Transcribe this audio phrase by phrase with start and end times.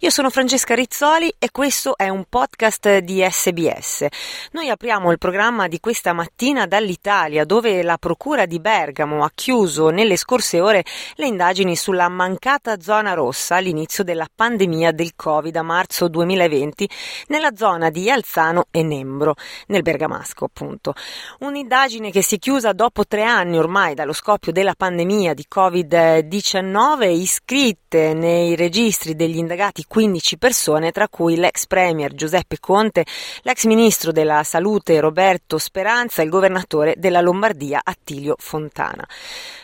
[0.00, 4.06] Io sono Francesca Rizzoli e questo è un podcast di SBS.
[4.52, 9.88] Noi apriamo il programma di questa mattina dall'Italia dove la Procura di Bergamo ha chiuso
[9.88, 10.84] nelle scorse ore
[11.16, 16.88] le indagini sulla mancata zona rossa all'inizio della pandemia del Covid a marzo 2020
[17.26, 19.34] nella zona di Alzano e Nembro,
[19.66, 20.94] nel Bergamasco appunto.
[21.40, 27.10] Un'indagine che si è chiusa dopo tre anni ormai dallo scoppio della pandemia di Covid-19
[27.10, 33.04] iscritte nei registri degli indagati 15 persone, tra cui l'ex premier Giuseppe Conte,
[33.42, 39.04] l'ex ministro della salute Roberto Speranza e il governatore della Lombardia Attilio Fontana.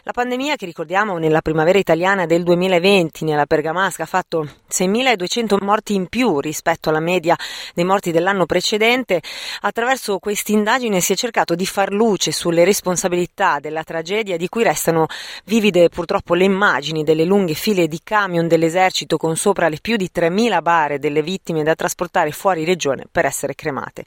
[0.03, 5.95] La pandemia che ricordiamo nella primavera italiana del 2020 nella Bergamasca ha fatto 6.200 morti
[5.95, 7.37] in più rispetto alla media
[7.73, 9.23] dei morti dell'anno precedente.
[9.61, 14.63] Attraverso questa indagine si è cercato di far luce sulle responsabilità della tragedia di cui
[14.63, 15.07] restano
[15.45, 20.11] vivide purtroppo le immagini delle lunghe file di camion dell'esercito con sopra le più di
[20.15, 24.05] 3.000 bare delle vittime da trasportare fuori regione per essere cremate.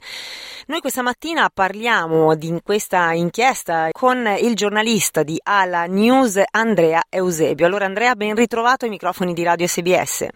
[0.66, 7.66] Noi questa mattina parliamo di questa inchiesta con il giornalista di Ala News Andrea Eusebio.
[7.66, 10.26] Allora Andrea, ben ritrovato ai microfoni di Radio SBS.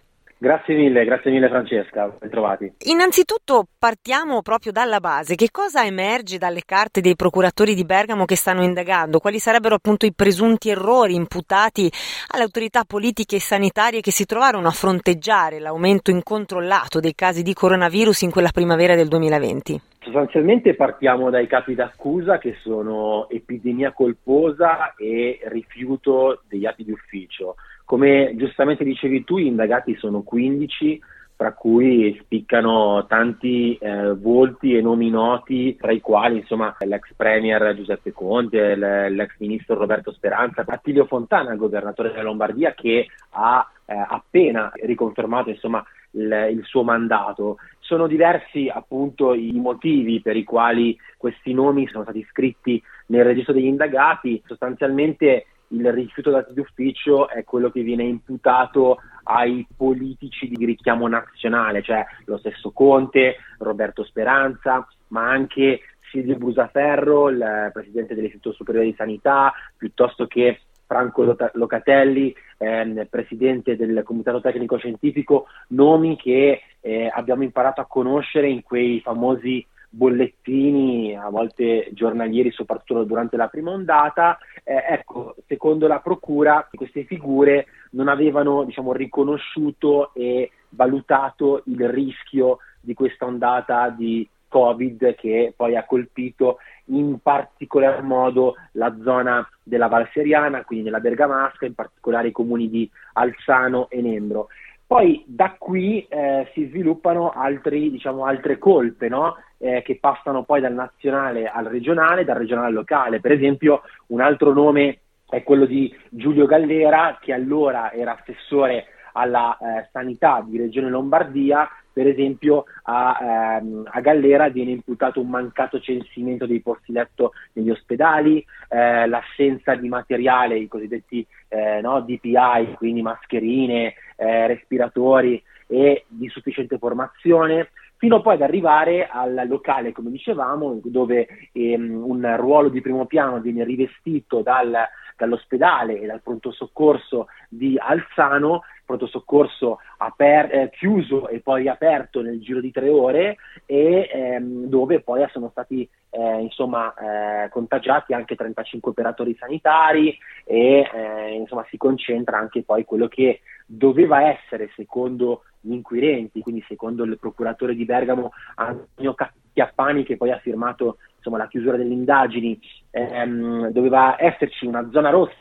[0.43, 2.73] Grazie mille, grazie mille Francesca, ben trovati.
[2.87, 5.37] Innanzitutto partiamo proprio dalla base.
[5.37, 9.21] Che cosa emerge dalle carte dei procuratori di Bergamo che stanno indagando?
[9.21, 11.89] Quali sarebbero appunto i presunti errori imputati
[12.31, 17.55] alle autorità politiche e sanitarie che si trovarono a fronteggiare l'aumento incontrollato dei casi di
[17.55, 19.81] coronavirus in quella primavera del 2020?
[20.03, 27.55] Sostanzialmente partiamo dai capi d'accusa che sono epidemia colposa e rifiuto degli atti di ufficio.
[27.85, 31.01] Come giustamente dicevi tu, gli indagati sono 15,
[31.37, 37.75] tra cui spiccano tanti eh, volti e nomi noti, tra i quali insomma l'ex premier
[37.75, 44.71] Giuseppe Conte, l'ex ministro Roberto Speranza, Attilio Fontana, governatore della Lombardia, che ha eh, appena
[44.75, 47.57] riconfermato insomma il, il, suo mandato.
[47.85, 53.53] Sono diversi appunto i motivi per i quali questi nomi sono stati iscritti nel registro
[53.53, 60.65] degli indagati, sostanzialmente il rifiuto d'atti d'ufficio è quello che viene imputato ai politici di
[60.65, 68.55] richiamo nazionale, cioè lo stesso Conte, Roberto Speranza, ma anche Silvio Brusaferro, il presidente dell'Istituto
[68.55, 70.61] Superiore di Sanità, piuttosto che
[70.93, 78.51] Franco Locatelli, ehm, presidente del Comitato Tecnico Scientifico, nomi che eh, abbiamo imparato a conoscere
[78.51, 84.37] in quei famosi bollettini, a volte giornalieri, soprattutto durante la prima ondata.
[84.65, 92.59] Eh, ecco, secondo la Procura, queste figure non avevano diciamo, riconosciuto e valutato il rischio
[92.83, 99.89] di questa ondata di Covid che poi ha colpito in particolar modo la zona della
[99.89, 104.49] Val Seriana, quindi nella Bergamasca, in particolare i comuni di Alzano e Nembro.
[104.87, 109.37] Poi da qui eh, si sviluppano altri, diciamo, altre colpe no?
[109.57, 113.21] eh, che passano poi dal nazionale al regionale, dal regionale al locale.
[113.21, 114.99] Per esempio un altro nome
[115.31, 121.67] è quello di Giulio Gallera che allora era assessore alla eh, sanità di Regione Lombardia,
[121.93, 127.71] per esempio a, ehm, a, Gallera viene imputato un mancato censimento dei posti letto negli
[127.71, 136.05] ospedali, eh, l'assenza di materiale, i cosiddetti eh, no, DPI, quindi mascherine, eh, respiratori e
[136.09, 137.71] di sufficiente formazione,
[138.03, 143.41] fino poi ad arrivare al locale, come dicevamo, dove ehm, un ruolo di primo piano
[143.41, 144.77] viene rivestito dal,
[145.17, 152.21] dall'ospedale e dal pronto soccorso di Alzano, pronto soccorso aper- eh, chiuso e poi aperto
[152.21, 158.13] nel giro di tre ore e ehm, dove poi sono stati eh, insomma, eh, contagiati
[158.13, 164.71] anche 35 operatori sanitari e eh, insomma, si concentra anche poi quello che doveva essere
[164.77, 169.15] secondo gli inquirenti, quindi secondo il procuratore di Bergamo Antonio
[169.53, 172.59] Chiappani che poi ha firmato insomma, la chiusura delle indagini,
[172.91, 175.33] ehm, doveva esserci una zona rossa,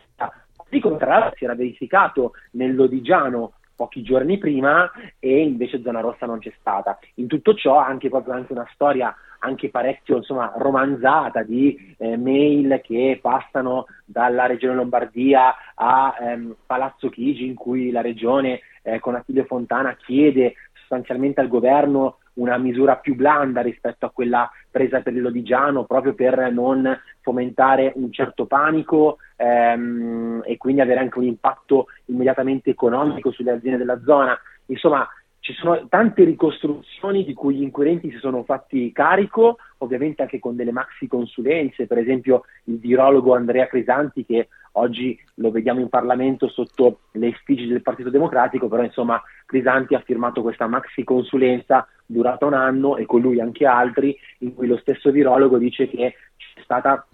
[0.71, 4.89] di contrario si era verificato nel Lodigiano pochi giorni prima
[5.19, 6.97] e invece zona rossa non c'è stata.
[7.15, 12.79] In tutto ciò anche proprio anche una storia anche parecchio insomma, romanzata di eh, mail
[12.83, 19.15] che passano dalla regione Lombardia a ehm, Palazzo Chigi in cui la regione eh, con
[19.15, 25.13] Attilio Fontana chiede sostanzialmente al governo una misura più blanda rispetto a quella presa per
[25.13, 31.25] il Lodigiano, proprio per non fomentare un certo panico ehm, e quindi avere anche un
[31.25, 34.37] impatto immediatamente economico sulle aziende della zona.
[34.67, 35.07] Insomma,
[35.41, 40.55] ci sono tante ricostruzioni di cui gli inquirenti si sono fatti carico, ovviamente anche con
[40.55, 46.47] delle maxi consulenze, per esempio il virologo Andrea Crisanti che oggi lo vediamo in Parlamento
[46.47, 52.45] sotto le effigie del Partito Democratico, però insomma Crisanti ha firmato questa maxi consulenza durata
[52.45, 56.61] un anno e con lui anche altri, in cui lo stesso virologo dice che c'è
[56.63, 57.05] stata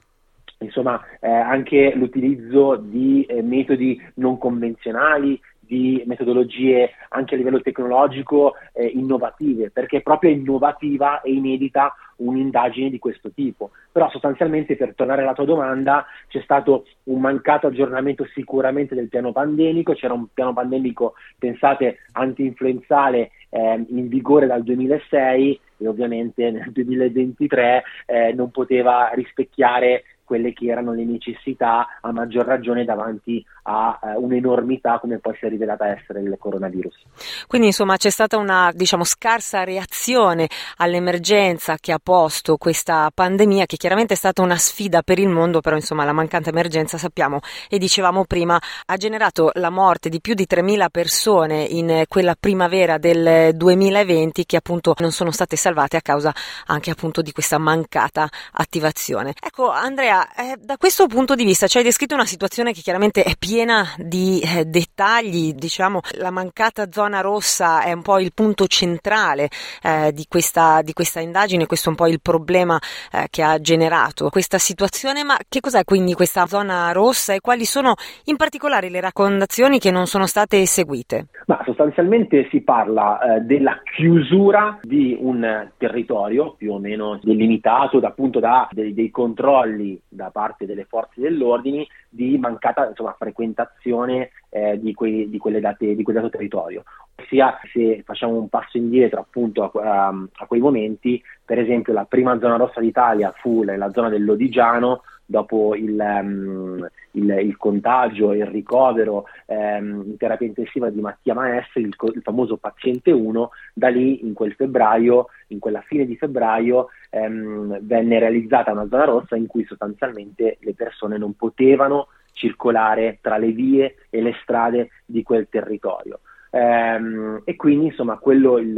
[0.59, 8.55] insomma eh, anche l'utilizzo di eh, metodi non convenzionali, di metodologie anche a livello tecnologico
[8.73, 13.71] eh, innovative, perché è proprio innovativa e inedita un'indagine di questo tipo.
[13.91, 19.31] Però sostanzialmente per tornare alla tua domanda c'è stato un mancato aggiornamento sicuramente del piano
[19.31, 26.71] pandemico, c'era un piano pandemico, pensate, anti-influenzale eh, in vigore dal 2006 e ovviamente nel
[26.71, 33.99] 2023 eh, non poteva rispecchiare quelle che erano le necessità a maggior ragione davanti a
[34.01, 37.03] uh, un'enormità come poi si è rivelata essere il coronavirus.
[37.47, 40.47] Quindi insomma c'è stata una diciamo scarsa reazione
[40.77, 45.59] all'emergenza che ha posto questa pandemia che chiaramente è stata una sfida per il mondo,
[45.59, 50.33] però insomma la mancante emergenza sappiamo e dicevamo prima ha generato la morte di più
[50.33, 56.01] di 3.000 persone in quella primavera del 2020 che appunto non sono state salvate a
[56.01, 56.33] causa
[56.67, 59.33] anche appunto di questa mancata attivazione.
[59.43, 63.23] Ecco Andrea eh, da questo punto di vista ci hai descritto una situazione che chiaramente
[63.23, 63.55] è piena
[63.97, 69.49] di eh, dettagli, diciamo la mancata zona rossa è un po' il punto centrale
[69.81, 72.79] eh, di, questa, di, questa, indagine, questo è un po' il problema
[73.11, 77.65] eh, che ha generato questa situazione, ma che cos'è quindi questa zona rossa e quali
[77.65, 77.95] sono
[78.25, 81.29] in particolare le raccomandazioni che non sono state eseguite?
[81.47, 88.09] Ma sostanzialmente si parla eh, della chiusura di un territorio più o meno delimitato da,
[88.09, 94.79] appunto da dei, dei controlli da parte delle forze dell'ordine di mancata insomma, frequentazione eh,
[94.79, 96.83] di, quei, di, date, di, quel dato territorio.
[97.15, 102.05] Ossia, se facciamo un passo indietro appunto a, a, a quei momenti, per esempio la
[102.05, 108.31] prima zona rossa d'Italia fu la zona del Lodigiano, dopo il, um, il, il, contagio
[108.31, 113.49] e il ricovero um, in terapia intensiva di Mattia Maestri, il, il, famoso paziente 1,
[113.73, 119.03] da lì in quel febbraio, in quella fine di febbraio, um, venne realizzata una zona
[119.03, 124.89] rossa in cui sostanzialmente le persone non potevano circolare tra le vie e le strade
[125.05, 126.19] di quel territorio.
[126.49, 128.77] e quindi insomma quello il,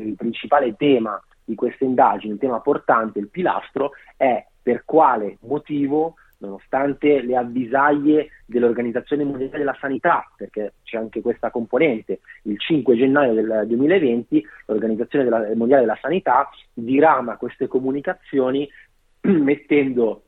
[0.00, 6.16] il principale tema di queste indagini, il tema portante, il pilastro, è per quale motivo,
[6.40, 13.32] nonostante le avvisaglie dell'Organizzazione Mondiale della Sanità, perché c'è anche questa componente, il 5 gennaio
[13.32, 18.68] del 2020 l'Organizzazione Mondiale della Sanità dirama queste comunicazioni
[19.22, 20.24] mettendo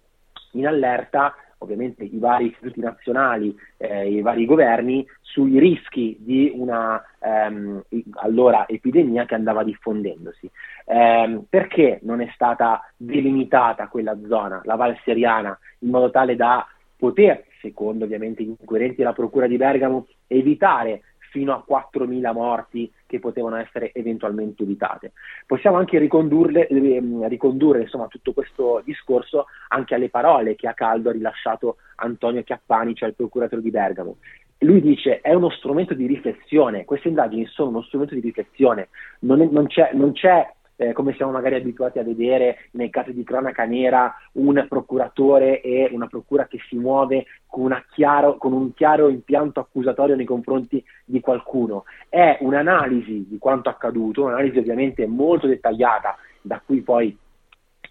[0.53, 7.03] in allerta ovviamente i vari istituti nazionali, eh, i vari governi, sui rischi di una
[7.21, 7.83] ehm,
[8.15, 10.51] allora epidemia che andava diffondendosi.
[10.85, 16.67] Eh, perché non è stata delimitata quella zona, la Val Seriana, in modo tale da
[16.97, 23.19] poter, secondo ovviamente gli inquirenti della Procura di Bergamo, evitare fino a 4.000 morti che
[23.19, 25.13] potevano essere eventualmente evitate.
[25.47, 31.09] Possiamo anche ricondurre, ehm, ricondurre insomma, tutto questo discorso anche alle parole che a caldo
[31.09, 34.17] ha rilasciato Antonio Chiappani, cioè il procuratore di Bergamo.
[34.63, 38.89] Lui dice è uno strumento di riflessione, queste indagini sono uno strumento di riflessione,
[39.21, 40.47] non, è, non c'è, non c'è
[40.81, 45.91] eh, come siamo magari abituati a vedere nei casi di cronaca nera, un procuratore e
[45.93, 51.21] una procura che si muove con, chiaro, con un chiaro impianto accusatorio nei confronti di
[51.21, 51.85] qualcuno.
[52.09, 57.15] È un'analisi di quanto accaduto, un'analisi ovviamente molto dettagliata, da cui poi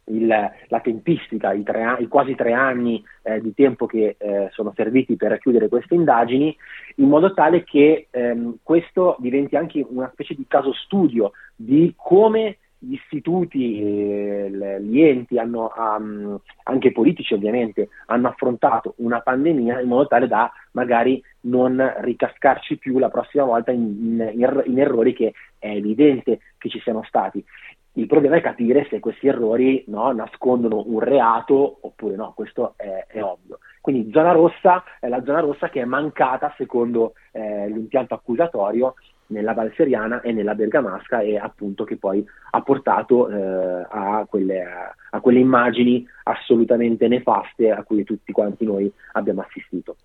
[0.05, 4.73] il, la tempistica, i, tre, i, quasi tre anni eh, di tempo che eh, sono
[4.75, 6.57] serviti per chiudere queste indagini,
[6.95, 12.57] in modo tale che ehm, questo diventi anche una specie di caso studio di come
[12.79, 19.87] gli istituti, eh, gli enti, hanno, um, anche politici ovviamente, hanno affrontato una pandemia in
[19.87, 25.33] modo tale da magari non ricascarci più la prossima volta in, in, in errori che
[25.57, 27.43] è evidente che ci siano stati.
[27.93, 33.05] Il problema è capire se questi errori no, nascondono un reato oppure no, questo è,
[33.07, 33.59] è, ovvio.
[33.81, 38.93] Quindi zona rossa è la zona rossa che è mancata secondo eh, l'impianto accusatorio
[39.27, 44.63] nella Valseriana e nella Bergamasca e appunto che poi ha portato eh, a, quelle,
[45.09, 49.95] a, quelle, immagini assolutamente nefaste a cui tutti quanti noi abbiamo assistito.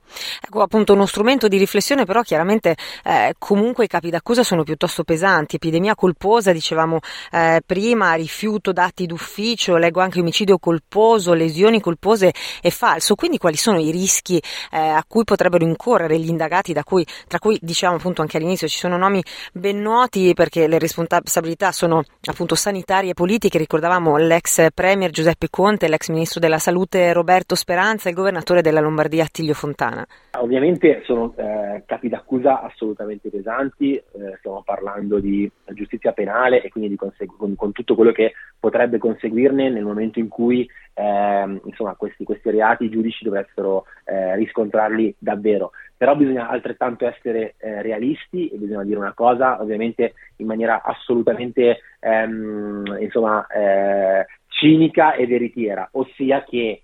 [0.40, 5.04] Ecco appunto uno strumento di riflessione però chiaramente eh, comunque i capi d'accusa sono piuttosto
[5.04, 7.00] pesanti, epidemia colposa dicevamo
[7.32, 12.32] eh, prima, rifiuto dati d'ufficio, leggo anche omicidio colposo, lesioni colpose
[12.62, 17.04] e falso, quindi quali sono i rischi eh, a cui potrebbero incorrere gli indagati cui,
[17.26, 19.22] tra cui diciamo appunto anche all'inizio ci sono nomi
[19.52, 22.04] ben noti perché le responsabilità sono
[22.35, 28.09] appunto sanitarie e politiche, ricordavamo l'ex Premier Giuseppe Conte, l'ex Ministro della Salute Roberto Speranza
[28.09, 30.05] e il Governatore della Lombardia Attilio Fontana.
[30.38, 34.03] Ovviamente sono eh, capi d'accusa assolutamente pesanti, eh,
[34.38, 39.71] stiamo parlando di giustizia penale e quindi consegu- con, con, tutto quello che potrebbe conseguirne
[39.71, 45.71] nel momento in cui eh, insomma, questi, questi, reati i giudici dovessero eh, riscontrarli davvero.
[45.96, 51.80] Però bisogna altrettanto essere eh, realisti e bisogna dire una cosa, ovviamente in maniera assolutamente
[52.00, 56.82] ehm, insomma, eh, cinica e veritiera, ossia che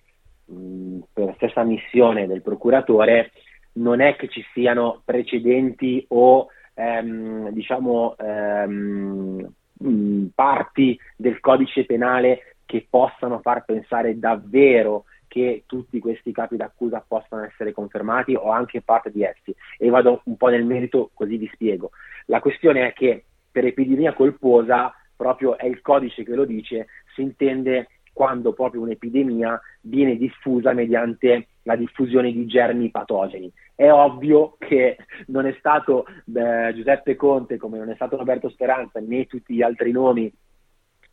[1.12, 3.30] per la stessa missione del procuratore
[3.74, 9.52] non è che ci siano precedenti o ehm, diciamo ehm,
[10.34, 17.44] parti del codice penale che possano far pensare davvero che tutti questi capi d'accusa possano
[17.44, 19.54] essere confermati o anche parte di essi.
[19.78, 21.92] E vado un po' nel merito così vi spiego.
[22.26, 27.22] La questione è che per epidemia colposa, proprio è il codice che lo dice, si
[27.22, 33.50] intende quando proprio un'epidemia viene diffusa mediante la diffusione di germi patogeni.
[33.76, 34.96] È ovvio che
[35.26, 39.62] non è stato eh, Giuseppe Conte, come non è stato Roberto Speranza, né tutti gli
[39.62, 40.30] altri nomi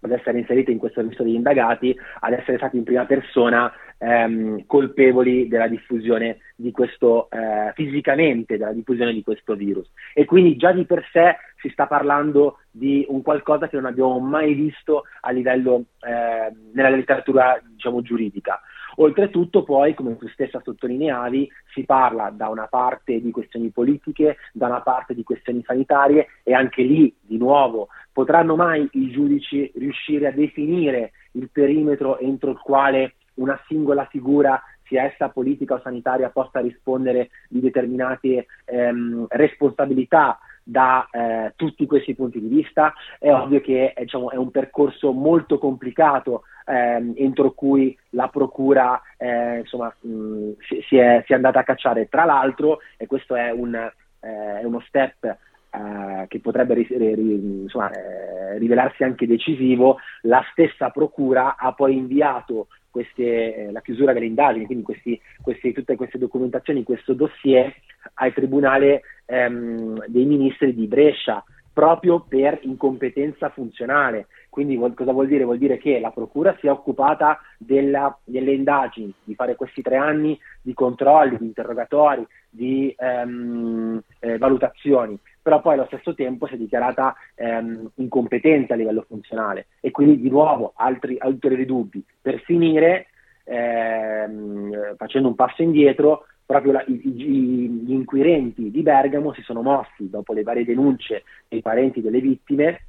[0.02, 4.66] ad essere inseriti in questo registro degli indagati, ad essere stati in prima persona ehm,
[4.66, 9.90] colpevoli della diffusione di questo, eh, fisicamente, della diffusione di questo virus.
[10.14, 14.20] E quindi già di per sé si sta parlando di un qualcosa che non abbiamo
[14.20, 18.62] mai visto a livello eh, nella letteratura diciamo, giuridica.
[19.00, 24.68] Oltretutto poi, come tu stessa sottolineavi, si parla da una parte di questioni politiche, da
[24.68, 30.26] una parte di questioni sanitarie e anche lì, di nuovo, potranno mai i giudici riuscire
[30.26, 36.32] a definire il perimetro entro il quale una singola figura sia essa politica o sanitaria,
[36.32, 42.92] possa rispondere di determinate ehm, responsabilità da eh, tutti questi punti di vista.
[43.20, 49.00] È ovvio che è, diciamo, è un percorso molto complicato ehm, entro cui la procura
[49.18, 52.08] eh, insomma, mh, si, si, è, si, è, andata a cacciare.
[52.10, 55.38] Tra l'altro, e questo è, un, eh, uno step
[55.70, 61.96] eh, che potrebbe ri, ri, insomma, eh, rivelarsi anche decisivo, la stessa procura ha poi
[61.96, 67.74] inviato queste, eh, la chiusura delle indagini, quindi questi, questi, tutte queste documentazioni, questo dossier
[68.16, 71.44] al Tribunale ehm, dei Ministri di Brescia,
[71.78, 74.28] proprio per incompetenza funzionale.
[74.50, 75.44] Quindi vuol, cosa vuol dire?
[75.44, 79.98] Vuol dire che la Procura si è occupata della, delle indagini, di fare questi tre
[79.98, 85.16] anni di controlli, di interrogatori, di ehm, eh, valutazioni,
[85.48, 90.20] però poi allo stesso tempo si è dichiarata ehm, incompetente a livello funzionale e quindi
[90.20, 92.04] di nuovo altri ulteriori dubbi.
[92.22, 93.08] Per finire,
[93.46, 99.62] ehm, facendo un passo indietro, proprio la, i, i, gli inquirenti di Bergamo si sono
[99.62, 102.82] mossi dopo le varie denunce dei parenti delle vittime,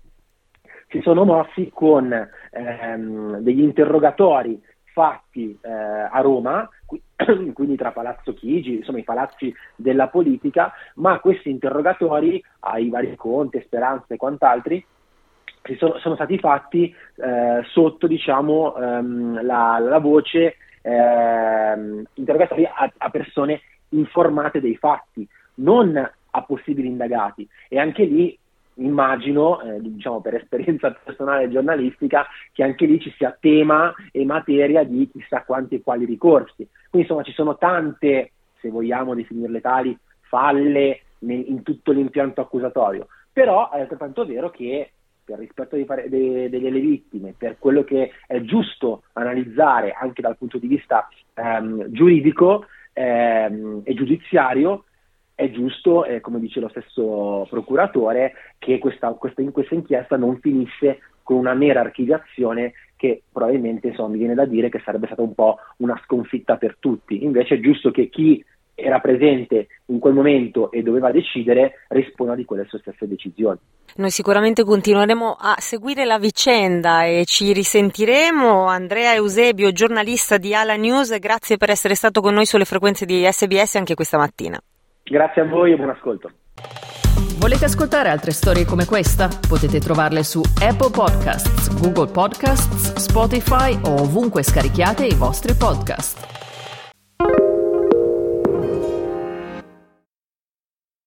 [0.88, 2.12] si sono mossi con
[2.50, 4.60] ehm, degli interrogatori
[4.98, 6.68] fatti eh, a Roma,
[7.54, 13.62] quindi tra Palazzo Chigi, insomma i palazzi della politica, ma questi interrogatori ai vari Conte,
[13.62, 14.84] Speranza e quant'altri
[15.76, 23.10] sono, sono stati fatti eh, sotto diciamo, ehm, la, la voce eh, interrogatori a, a,
[23.10, 27.48] persone informate dei fatti, non a possibili indagati.
[27.68, 28.36] E anche lì
[28.78, 34.84] immagino, eh, diciamo per esperienza personale giornalistica, che anche lì ci sia tema e materia
[34.84, 36.66] di chissà quanti e quali ricorsi.
[36.90, 43.08] Quindi insomma ci sono tante, se vogliamo definirle tali, falle nel, in tutto l'impianto accusatorio.
[43.32, 44.90] Però è altrettanto vero che
[45.24, 50.56] per rispetto dei, de, delle vittime, per quello che è giusto analizzare anche dal punto
[50.56, 54.84] di vista ehm, giuridico ehm, e giudiziario,
[55.38, 60.98] è giusto, eh, come dice lo stesso procuratore, che questa, questa, questa inchiesta non finisse
[61.22, 65.34] con una mera archiviazione che probabilmente insomma, mi viene da dire che sarebbe stata un
[65.34, 67.22] po' una sconfitta per tutti.
[67.22, 72.44] Invece è giusto che chi era presente in quel momento e doveva decidere risponda di
[72.44, 73.58] quelle sue stesse decisioni.
[73.94, 78.66] Noi sicuramente continueremo a seguire la vicenda e ci risentiremo.
[78.66, 83.24] Andrea Eusebio, giornalista di Ala News, grazie per essere stato con noi sulle frequenze di
[83.24, 84.60] SBS anche questa mattina.
[85.08, 86.30] Grazie a voi e buon ascolto.
[87.38, 89.28] Volete ascoltare altre storie come questa?
[89.48, 96.47] Potete trovarle su Apple Podcasts, Google Podcasts, Spotify o ovunque scarichiate i vostri podcast.